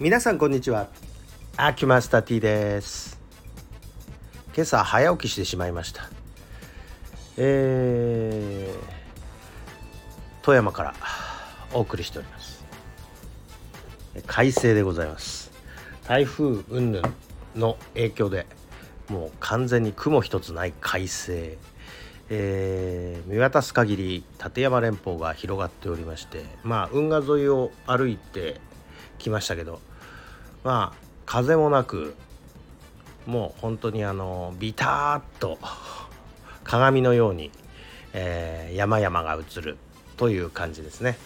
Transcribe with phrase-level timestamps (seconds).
[0.00, 0.86] 皆さんこんにちは。
[1.56, 3.18] アキュマスタ T です。
[4.54, 6.08] 今朝早起きしてしまいました。
[7.36, 10.94] えー、富山から
[11.72, 12.64] お送りしております。
[14.24, 15.50] 快晴でございます。
[16.06, 17.12] 台風云々
[17.56, 18.46] の影響で
[19.08, 21.58] もう完全に雲一つない快晴。
[22.30, 28.60] えー、見渡す限り立山連峰が広がっておりましてまあ運河沿いを歩いて
[29.18, 29.80] きましたけど
[30.64, 32.14] まあ風もなく
[33.26, 35.58] もう本当にあのビターッと
[36.64, 37.50] 鏡のように、
[38.14, 39.76] えー、山々が映る
[40.16, 41.18] という感じですね。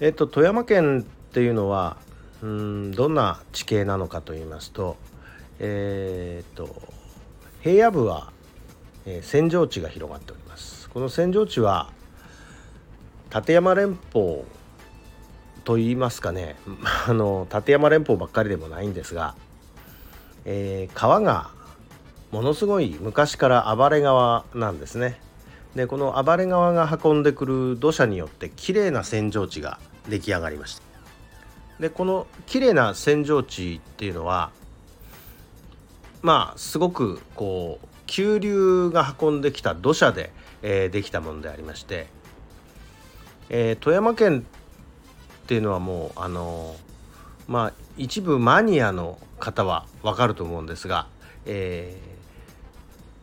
[0.00, 1.96] えっと富山県っていうのは
[2.42, 4.96] うんどんな地形なのかと言いますと
[5.58, 6.82] えー、っと
[7.60, 8.32] 平野部は、
[9.06, 10.88] えー、扇状地が広がっております。
[10.88, 11.90] この扇状地は
[13.34, 14.44] 立山連峰
[15.64, 16.56] と言いますかね
[17.06, 19.34] あの立山連峰ばっかりでもないんですが、
[20.44, 21.50] えー、川が
[22.30, 25.20] ものすごい昔から暴れ川なんですね。
[25.76, 30.82] でこの暴れ川が運んでくる土砂によってきれいな扇状地が出来上がりました。
[31.80, 34.50] でこのきれいな扇状地っていうのは
[36.22, 42.06] まあすごくこう急流が運んできた土砂で、えー、できたものでありまして、
[43.48, 44.46] えー、富山県
[45.52, 46.74] っていうのはもうあの
[47.46, 51.08] まあ一部マニアの方は分かると思うんですが、
[51.44, 51.94] え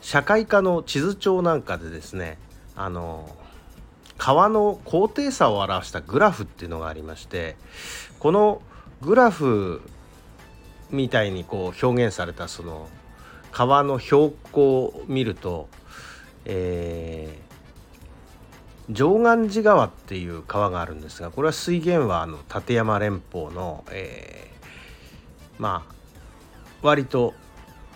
[0.00, 2.38] ー、社会科の地図帳なんかでですね
[2.76, 3.28] あの
[4.16, 7.56] 川の高低差を表したグラフっていうのがありまして
[8.20, 8.62] この
[9.02, 9.82] グラフ
[10.90, 12.88] みたいにこう表現されたその
[13.52, 15.68] 川の標高を見ると、
[16.46, 17.38] え
[18.90, 25.94] 上岸寺川っていう川があるんですがこれは水源はあの立山連峰の、えー、まあ
[26.82, 27.32] 割と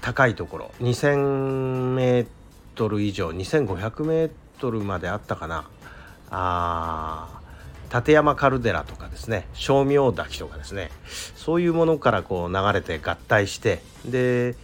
[0.00, 0.70] 高いところ。
[0.80, 2.26] 2,000メー
[2.74, 5.68] トル以上2,500メートルまであったかな。
[6.30, 7.40] あ
[7.92, 9.46] 立山カルデラとかですね。
[9.54, 10.90] 称名滝とかですね。
[11.36, 14.54] そういうものからこう流れて合体してで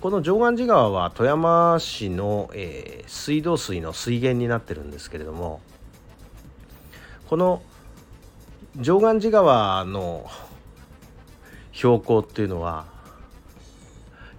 [0.00, 5.60] この上岸寺川は富山市の、えー、水道水の水源になってるんですけれども
[7.28, 7.60] この
[8.78, 10.26] 上岸寺川の
[11.72, 12.86] 標高っていうのは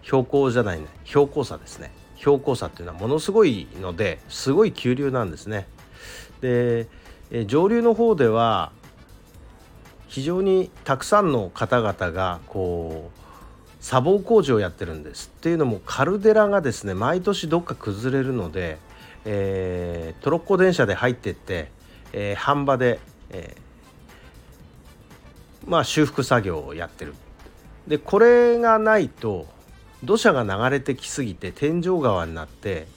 [0.02, 1.92] 標高じゃないね標高差ですね。
[2.16, 5.68] 標高差っていうのはものすごいのですごい急流なんですね。
[6.42, 6.88] で
[7.46, 8.72] 上流の方では
[10.08, 13.20] 非常にたくさんの方々がこう
[13.80, 18.78] 砂防工事をやってるんですっていうのもカルデラがですね毎年どっか崩れるので、
[19.26, 21.72] えー、トロッコ電車で入ってって、
[22.12, 27.14] えー、半場で、えー、まあ修復作業をやってる
[27.88, 29.48] でこれがないと
[30.04, 32.88] 土砂が流れてきすぎて天井川になって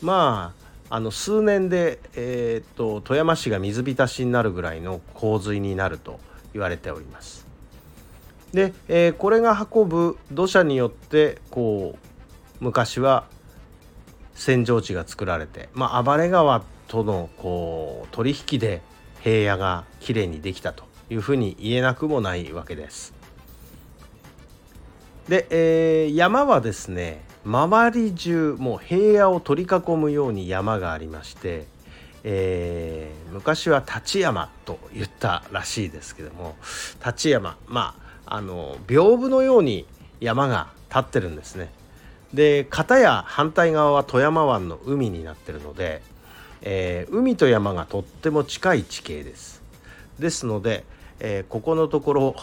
[0.00, 0.62] まあ
[0.94, 6.20] あの数年で、えーと富山市が水浸しになるぐらいの洪水になると
[6.52, 7.51] 言われております。
[8.52, 11.96] で、えー、これが運ぶ土砂によってこ
[12.60, 13.24] う昔は
[14.34, 18.82] 扇状地が作られて、まあ、暴れ川とのこう取引で
[19.20, 23.14] 平野がきれいにできたというふうに言えなくもないわけです。
[25.28, 31.66] で、えー、山はですね周り中もう平野を取り囲むように山がありまして、
[32.24, 36.56] えー、昔は立山と言ったらしいですけども
[37.04, 38.01] 立山まあ
[38.34, 39.84] あの屏風のように
[40.18, 41.70] 山が立ってるんですね。
[42.32, 46.00] で片や反対側は富山湾の海になってるので、
[46.62, 49.60] えー、海と山がとっても近い地形です。
[50.18, 50.84] ですので、
[51.20, 52.36] えー、ここのところ、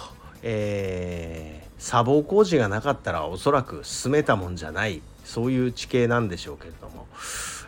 [0.44, 7.08] えー、砂防工事がなかったらおそらく進めたもんじゃないそういう地形なんでしょうけれども、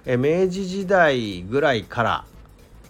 [0.06, 2.26] え明治時代ぐらいから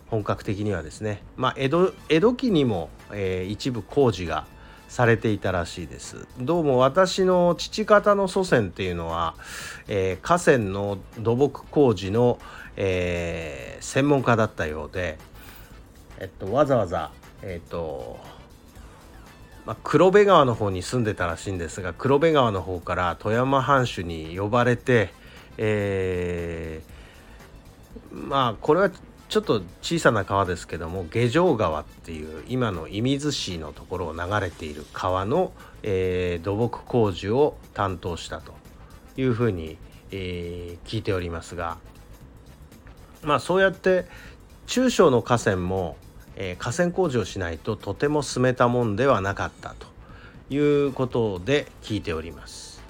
[0.10, 4.46] 本格的にはですね、まあ、江戸江戸期にも、え一部工事が
[4.92, 6.28] されていたらしいです。
[6.38, 9.36] どうも私の父方の祖先っていうのは、
[9.88, 12.40] えー、河川の土木工事の、
[12.76, 15.18] えー、専門家だったようで、
[16.20, 17.12] えっと、わざわざ
[17.42, 18.20] えっと
[19.66, 25.14] まあ、黒部川の方に住んでたらしいんですが黒部川の方から富山藩主に呼ばれて、
[25.58, 28.92] えー、まあこれは
[29.32, 38.54] ちょっと小さな川ですけども下城川っていう今の射水市のところを流れている川の、えー、土木工事を担当したと
[39.16, 39.78] いうふうに、
[40.12, 41.78] えー、聞いておりますが
[43.24, 44.06] まあそうやって
[44.68, 45.96] 中小の河川も、
[46.36, 49.88] えー、河川工事をしないととても進めたもんではなかったと
[50.54, 52.84] いうことで聞いております。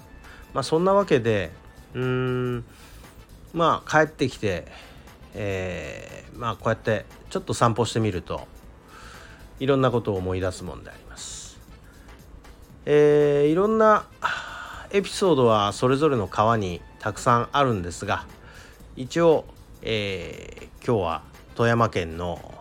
[0.55, 1.51] まあ、そんなわけで
[1.93, 2.65] うーん
[3.53, 4.65] まあ帰ってきて、
[5.33, 8.47] えー、まあこうやってちょっと散歩してみると
[9.59, 11.59] いろんなことを思い出すもんであります。
[12.85, 14.05] えー、いろんな
[14.91, 18.25] エピソードはそれぞれの川にたくさんあるんですが
[18.95, 19.45] 一応、
[19.83, 21.21] えー、今日は
[21.55, 22.53] 富山県の、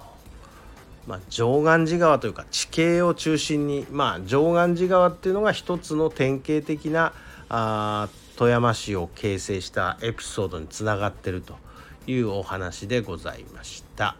[1.07, 7.13] まあ、常願寺川というか地形を中心に、まあ、常願寺川っていうのが一つの典型的な
[7.49, 11.57] あ富山市を形成したエピソードにつながってると
[12.11, 14.17] いうお話でございました。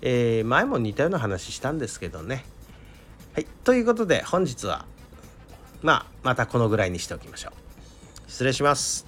[0.00, 2.44] えー、前も似たような話したんですけどね。
[3.34, 4.84] はい、ということで本日は
[5.82, 8.30] まあまたこのぐらいにしておきましょう。
[8.30, 9.07] 失礼します。